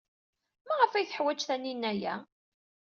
[0.67, 2.15] Maɣef ay teḥwaj Taninna aya?